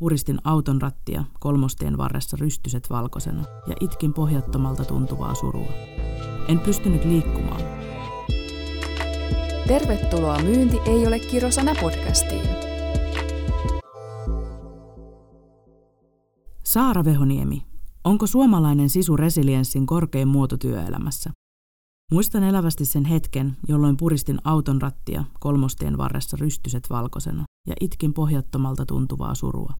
[0.00, 5.72] Puristin auton rattia kolmostien varressa rystyset valkoisena ja itkin pohjattomalta tuntuvaa surua.
[6.48, 7.60] En pystynyt liikkumaan.
[9.68, 12.48] Tervetuloa Myynti ei ole kirosana podcastiin.
[16.64, 17.62] Saara Vehoniemi,
[18.04, 21.30] onko suomalainen sisu resilienssin korkein muoto työelämässä?
[22.12, 28.86] Muistan elävästi sen hetken, jolloin puristin auton rattia kolmostien varressa rystyset valkoisena ja itkin pohjattomalta
[28.86, 29.72] tuntuvaa surua.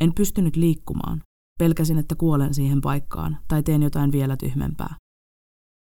[0.00, 1.22] En pystynyt liikkumaan.
[1.58, 4.96] Pelkäsin, että kuolen siihen paikkaan tai teen jotain vielä tyhmempää.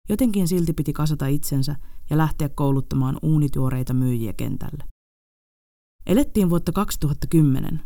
[0.09, 1.75] Jotenkin silti piti kasata itsensä
[2.09, 4.83] ja lähteä kouluttamaan uunituoreita myyjiä kentälle.
[6.05, 7.81] Elettiin vuotta 2010.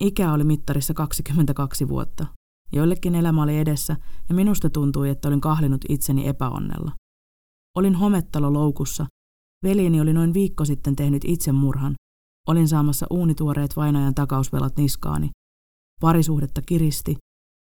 [0.00, 2.26] Ikä oli mittarissa 22 vuotta.
[2.72, 3.96] Joillekin elämä oli edessä
[4.28, 6.92] ja minusta tuntui, että olin kahlinut itseni epäonnella.
[7.76, 9.06] Olin homettalo loukussa.
[9.64, 11.94] Veliini oli noin viikko sitten tehnyt itsemurhan.
[12.48, 15.30] Olin saamassa uunituoreet vainajan takausvelat niskaani
[16.02, 17.16] Parisuhdetta kiristi.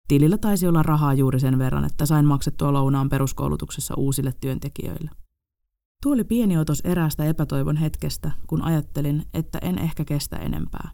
[0.08, 5.10] Tilillä taisi olla rahaa juuri sen verran, että sain maksettua lounaan peruskoulutuksessa uusille työntekijöille.
[6.02, 10.90] Tuo oli pieni otos eräästä epätoivon hetkestä, kun ajattelin, että en ehkä kestä enempää.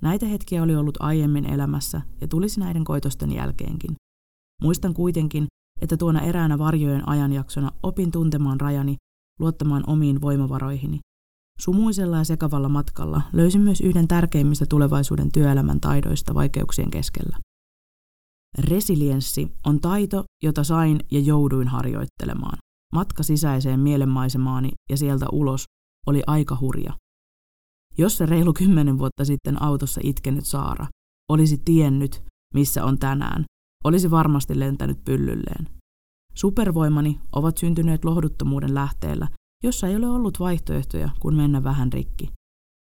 [0.00, 3.96] Näitä hetkiä oli ollut aiemmin elämässä ja tulisi näiden koitosten jälkeenkin.
[4.62, 5.46] Muistan kuitenkin,
[5.80, 8.96] että tuona eräänä varjojen ajanjaksona opin tuntemaan rajani,
[9.40, 11.00] luottamaan omiin voimavaroihini
[11.60, 17.38] Sumuisella ja sekavalla matkalla löysin myös yhden tärkeimmistä tulevaisuuden työelämän taidoista vaikeuksien keskellä.
[18.58, 22.58] Resilienssi on taito, jota sain ja jouduin harjoittelemaan.
[22.92, 25.64] Matka sisäiseen mielenmaisemaani ja sieltä ulos
[26.06, 26.92] oli aika hurja.
[27.98, 30.86] Jos se reilu kymmenen vuotta sitten autossa itkenyt Saara
[31.30, 32.22] olisi tiennyt,
[32.54, 33.44] missä on tänään,
[33.84, 35.68] olisi varmasti lentänyt pyllylleen.
[36.34, 39.28] Supervoimani ovat syntyneet lohduttomuuden lähteellä
[39.62, 42.32] jossa ei ole ollut vaihtoehtoja kuin mennä vähän rikki.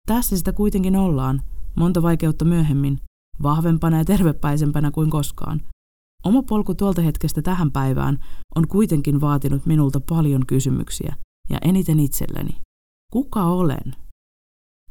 [0.07, 1.43] Tässä sitä kuitenkin ollaan,
[1.77, 2.99] monta vaikeutta myöhemmin,
[3.43, 5.61] vahvempana ja tervepäisempänä kuin koskaan.
[6.25, 8.19] Oma polku tuolta hetkestä tähän päivään
[8.55, 11.17] on kuitenkin vaatinut minulta paljon kysymyksiä,
[11.51, 12.61] ja eniten itselleni.
[13.13, 13.97] Kuka olen?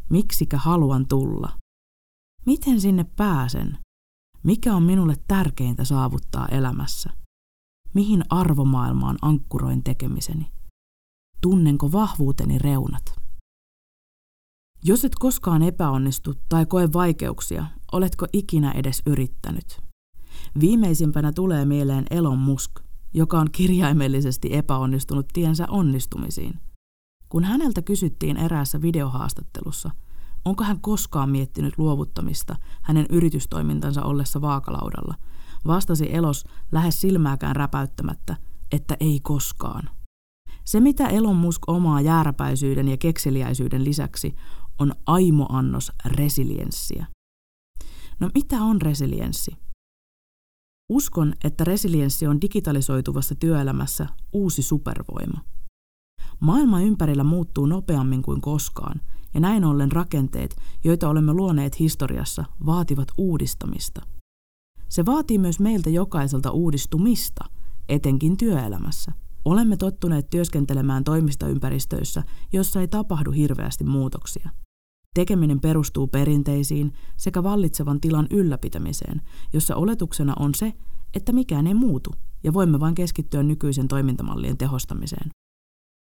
[0.10, 1.58] Miksikä haluan tulla?
[2.46, 3.78] Miten sinne pääsen?
[4.44, 7.10] Mikä on minulle tärkeintä saavuttaa elämässä?
[7.94, 10.52] Mihin arvomaailmaan ankkuroin tekemiseni?
[11.42, 13.22] Tunnenko vahvuuteni reunat.
[14.84, 19.82] Jos et koskaan epäonnistu tai koe vaikeuksia, oletko ikinä edes yrittänyt?
[20.60, 22.72] Viimeisimpänä tulee mieleen Elon Musk,
[23.14, 26.54] joka on kirjaimellisesti epäonnistunut tiensä onnistumisiin.
[27.30, 29.92] Kun häneltä kysyttiin eräässä videohaastattelussa,
[30.46, 35.16] onko hän koskaan miettinyt luovuttamista hänen yritystoimintansa ollessa vaakalaudalla,
[35.68, 38.38] vastasi Elos lähes silmääkään räpäyttämättä,
[38.72, 39.90] että ei koskaan–
[40.64, 44.36] se, mitä Elon Musk omaa jääräpäisyyden ja kekseliäisyyden lisäksi,
[44.80, 47.06] on aimoannos resilienssiä.
[48.20, 49.52] No mitä on resilienssi?
[50.90, 55.42] Uskon, että resilienssi on digitalisoituvassa työelämässä uusi supervoima.
[56.40, 59.02] Maailma ympärillä muuttuu nopeammin kuin koskaan,
[59.34, 64.02] ja näin ollen rakenteet, joita olemme luoneet historiassa, vaativat uudistamista.
[64.90, 67.46] Se vaatii myös meiltä jokaiselta uudistumista,
[67.90, 69.12] etenkin työelämässä.
[69.46, 74.50] Olemme tottuneet työskentelemään toimistoympäristöissä, jossa ei tapahdu hirveästi muutoksia.
[75.16, 79.22] Tekeminen perustuu perinteisiin sekä vallitsevan tilan ylläpitämiseen,
[79.54, 80.74] jossa oletuksena on se,
[81.16, 82.12] että mikään ei muutu
[82.44, 85.30] ja voimme vain keskittyä nykyisen toimintamallien tehostamiseen.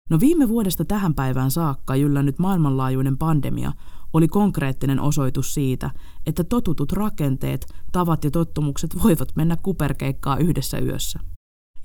[0.09, 3.71] No viime vuodesta tähän päivään saakka jyllännyt maailmanlaajuinen pandemia
[4.13, 5.91] oli konkreettinen osoitus siitä,
[6.25, 11.19] että totutut rakenteet, tavat ja tottumukset voivat mennä kuperkeikkaa yhdessä yössä.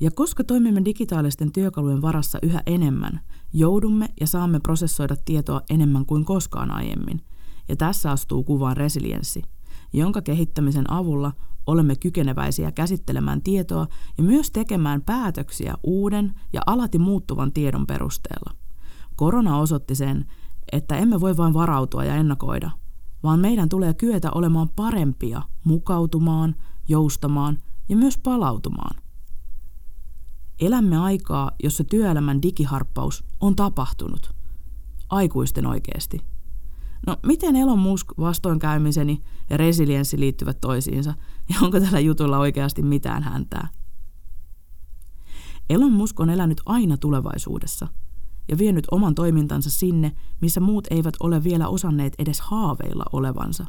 [0.01, 3.21] Ja koska toimimme digitaalisten työkalujen varassa yhä enemmän,
[3.53, 7.21] joudumme ja saamme prosessoida tietoa enemmän kuin koskaan aiemmin.
[7.69, 9.43] Ja tässä astuu kuvaan resilienssi,
[9.93, 11.33] jonka kehittämisen avulla
[11.67, 13.87] olemme kykeneväisiä käsittelemään tietoa
[14.19, 18.55] ja myös tekemään päätöksiä uuden ja alati muuttuvan tiedon perusteella.
[19.17, 20.27] Korona osoitti sen,
[20.73, 22.71] että emme voi vain varautua ja ennakoida,
[23.23, 26.55] vaan meidän tulee kyetä olemaan parempia mukautumaan,
[26.89, 27.59] joustamaan
[27.89, 29.01] ja myös palautumaan–
[30.61, 34.35] Elämme aikaa, jossa työelämän digiharppaus on tapahtunut.
[35.11, 36.21] Aikuisten oikeasti.
[37.07, 41.15] No, miten Elon Musk vastoinkäymiseni ja resilienssi liittyvät toisiinsa,
[41.49, 43.69] ja onko tällä jutulla oikeasti mitään häntää?
[45.71, 47.89] Elon Musk on elänyt aina tulevaisuudessa
[48.49, 53.67] ja vienyt oman toimintansa sinne, missä muut eivät ole vielä osanneet edes haaveilla olevansa.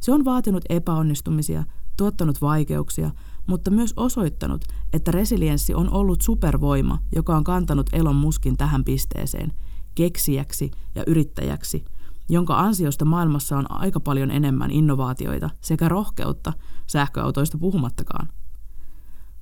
[0.00, 1.64] Se on vaatinut epäonnistumisia,
[1.98, 3.10] tuottanut vaikeuksia,
[3.46, 9.52] mutta myös osoittanut, että resilienssi on ollut supervoima, joka on kantanut Elon Muskin tähän pisteeseen,
[9.94, 11.84] keksijäksi ja yrittäjäksi,
[12.28, 16.52] jonka ansiosta maailmassa on aika paljon enemmän innovaatioita sekä rohkeutta,
[16.86, 18.28] sähköautoista puhumattakaan.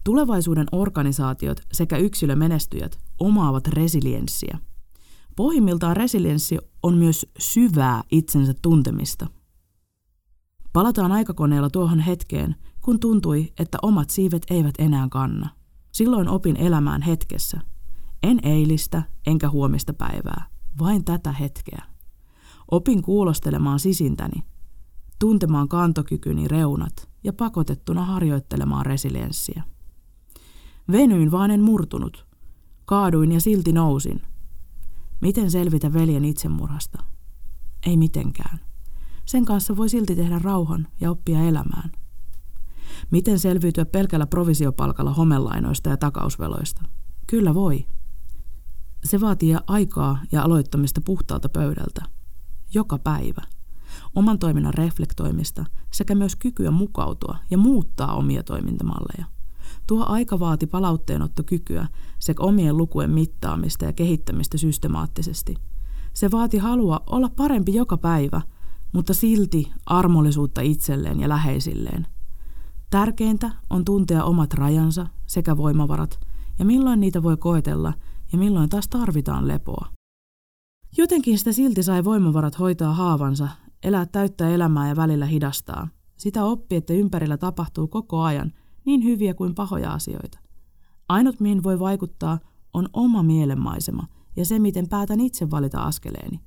[0.04, 4.58] Tulevaisuuden organisaatiot sekä yksilömenestyjät omaavat resilienssiä.
[5.36, 9.26] Pohjimmiltaan resilienssi on myös syvää itsensä tuntemista.
[10.76, 15.48] Palataan aikakoneella tuohon hetkeen, kun tuntui, että omat siivet eivät enää kanna.
[15.92, 17.60] Silloin opin elämään hetkessä.
[18.22, 20.46] En eilistä enkä huomista päivää,
[20.78, 21.82] vain tätä hetkeä.
[22.70, 24.42] Opin kuulostelemaan sisintäni,
[25.18, 29.62] tuntemaan kantokykyni reunat ja pakotettuna harjoittelemaan resilienssiä.
[30.92, 32.26] Venyin vaan en murtunut.
[32.84, 34.22] Kaaduin ja silti nousin.
[35.20, 37.02] Miten selvitä veljen itsemurhasta?
[37.86, 38.75] Ei mitenkään.
[39.26, 41.92] Sen kanssa voi silti tehdä rauhan ja oppia elämään.
[43.10, 46.82] Miten selviytyä pelkällä provisiopalkalla homelainoista ja takausveloista?
[47.26, 47.86] Kyllä voi.
[49.04, 52.02] Se vaatii aikaa ja aloittamista puhtaalta pöydältä.
[52.74, 53.42] Joka päivä.
[54.14, 59.26] Oman toiminnan reflektoimista sekä myös kykyä mukautua ja muuttaa omia toimintamalleja.
[59.86, 61.88] Tuo aika vaati palauteenottokykyä
[62.18, 65.54] sekä omien lukujen mittaamista ja kehittämistä systemaattisesti.
[66.12, 68.40] Se vaati halua olla parempi joka päivä,
[68.96, 72.06] mutta silti armollisuutta itselleen ja läheisilleen.
[72.90, 76.20] Tärkeintä on tuntea omat rajansa sekä voimavarat
[76.58, 77.92] ja milloin niitä voi koetella
[78.32, 79.88] ja milloin taas tarvitaan lepoa.
[80.96, 83.48] Jotenkin sitä silti sai voimavarat hoitaa haavansa,
[83.82, 85.88] elää täyttä elämää ja välillä hidastaa.
[86.16, 88.52] Sitä oppi, että ympärillä tapahtuu koko ajan–
[88.86, 90.38] niin hyviä kuin pahoja asioita.
[91.08, 92.38] Ainut, mihin voi vaikuttaa,
[92.74, 94.06] on oma mielenmaisema
[94.36, 96.40] ja se, miten päätän itse valita askeleeni.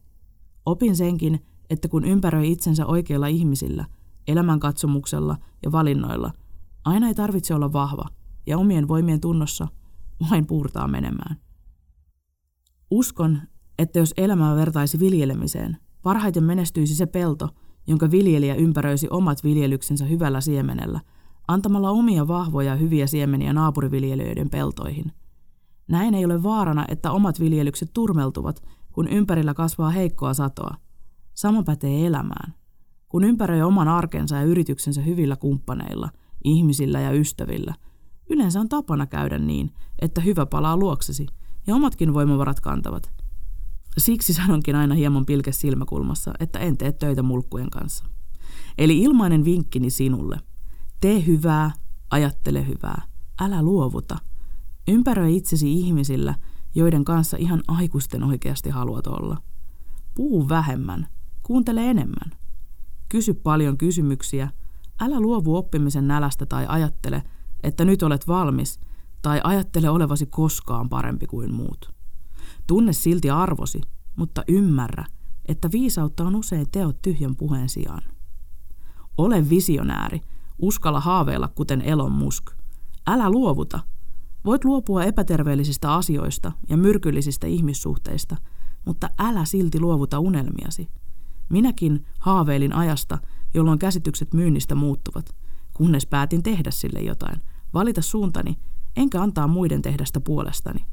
[0.66, 3.86] Opin senkin, että kun ympäröi itsensä oikeilla ihmisillä,
[4.27, 6.31] elämänkatsomuksella ja valinnoilla,
[6.86, 8.06] aina ei tarvitse olla vahva
[8.48, 9.68] ja omien voimien tunnossa
[10.31, 11.38] vain puurtaa menemään.
[12.92, 13.42] Uskon,
[13.80, 17.50] että jos elämää vertaisi viljelemiseen, parhaiten menestyisi se pelto,
[17.88, 21.00] jonka viljelijä ympäröisi omat viljelyksensä hyvällä siemenellä–
[21.50, 25.12] antamalla omia vahvoja hyviä siemeniä naapuriviljelijöiden peltoihin.
[25.88, 30.75] Näin ei ole vaarana, että omat viljelykset turmeltuvat, kun ympärillä kasvaa heikkoa satoa.
[31.39, 32.53] Sama pätee elämään.
[33.09, 36.09] Kun ympäröi oman arkensa ja yrityksensä hyvillä kumppaneilla,
[36.44, 37.74] ihmisillä ja ystävillä,
[38.30, 41.25] yleensä on tapana käydä niin, että hyvä palaa luoksesi
[41.68, 43.12] ja omatkin voimavarat kantavat.
[43.97, 48.06] Siksi sanonkin aina hieman pilke silmäkulmassa, että en tee töitä mulkkujen kanssa.
[48.77, 50.39] Eli ilmainen vinkkini sinulle–
[51.01, 51.71] Tee hyvää,
[52.12, 53.01] ajattele hyvää.
[53.41, 54.18] Älä luovuta.
[54.88, 56.36] Ympäröi itsesi ihmisillä,
[56.75, 59.38] joiden kanssa ihan aikuisten oikeasti haluat olla.
[60.15, 61.07] Puhu vähemmän,
[61.50, 62.31] kuuntele enemmän.
[63.10, 64.50] Kysy paljon kysymyksiä.
[65.01, 67.24] Älä luovu oppimisen nälästä tai ajattele,
[67.63, 68.80] että nyt olet valmis,
[69.22, 71.94] tai ajattele olevasi koskaan parempi kuin muut.
[72.68, 73.81] Tunne silti arvosi,
[74.16, 75.06] mutta ymmärrä,
[75.46, 78.04] että viisautta on usein teot tyhjän puheen sijaan.
[79.18, 80.22] Ole visionääri
[80.62, 82.51] Uskalla haaveilla kuten Elon Musk.
[83.07, 83.80] Älä luovuta.
[84.46, 88.36] Voit luopua epäterveellisistä asioista ja myrkyllisistä ihmissuhteista,
[88.86, 90.90] mutta älä silti luovuta unelmiasi.
[91.50, 93.18] Minäkin haaveilin ajasta,
[93.54, 95.36] jolloin käsitykset myynnistä muuttuvat,
[95.74, 97.42] kunnes päätin tehdä sille jotain,
[97.74, 98.57] valita suuntani,
[98.96, 100.86] enkä antaa muiden tehdä sitä puolestani.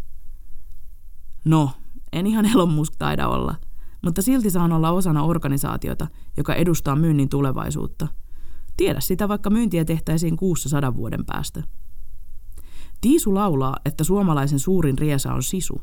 [1.45, 1.71] No,
[2.13, 3.55] en ihan Elon Musk taida olla,
[4.03, 6.07] mutta silti saan olla osana organisaatiota,
[6.37, 8.09] joka edustaa myynnin tulevaisuutta–
[8.77, 11.63] Tiedä sitä, vaikka myyntiä tehtäisiin kuussa sadan vuoden päästä.
[13.01, 15.81] Tiisu laulaa, että suomalaisen suurin riesa on sisu.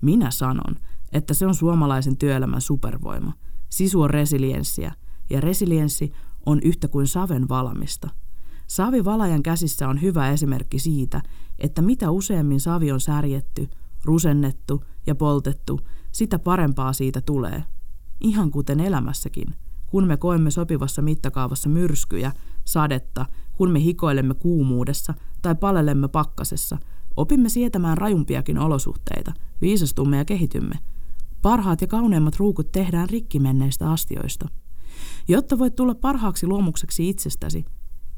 [0.00, 0.76] Minä sanon,
[1.12, 3.32] että se on suomalaisen työelämän supervoima.
[3.68, 4.92] Sisu on resilienssiä,
[5.30, 6.12] ja resilienssi
[6.46, 8.10] on yhtä kuin saven valamista.
[8.66, 11.22] Savi valajan käsissä on hyvä esimerkki siitä,
[11.58, 13.68] että mitä useammin savi on särjetty,
[14.04, 15.80] rusennettu ja poltettu,
[16.12, 17.64] sitä parempaa siitä tulee.
[18.20, 19.54] Ihan kuten elämässäkin–
[19.86, 22.32] kun me koemme sopivassa mittakaavassa myrskyjä,
[22.64, 26.78] sadetta, kun me hikoilemme kuumuudessa tai palelemme pakkasessa,
[27.16, 30.78] opimme sietämään rajumpiakin olosuhteita, viisastumme ja kehitymme.
[31.42, 34.48] Parhaat ja kauneimmat ruukut tehdään rikkimenneistä astioista.
[35.28, 37.64] Jotta voit tulla parhaaksi luomukseksi itsestäsi,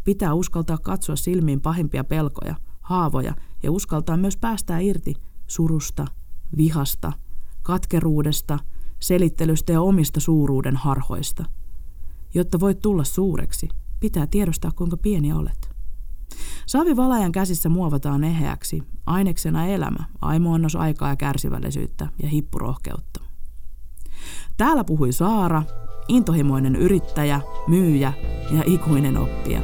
[0.05, 5.15] pitää uskaltaa katsoa silmiin pahimpia pelkoja, haavoja ja uskaltaa myös päästää irti
[5.47, 6.07] surusta,
[6.57, 7.13] vihasta,
[7.63, 8.59] katkeruudesta,
[9.01, 11.45] selittelystä ja omista suuruuden harhoista–
[12.35, 13.69] Jotta voit tulla suureksi,
[14.01, 15.68] pitää tiedostaa kuinka pieni olet.
[16.69, 23.21] Saavivalajan käsissä muovataan eheäksi, aineksena elämä, aimoannos aikaa ja kärsivällisyyttä ja hippurohkeutta.
[24.57, 25.63] Täällä puhui Saara,
[26.09, 28.13] intohimoinen yrittäjä, myyjä
[28.51, 29.61] ja ikuinen oppija.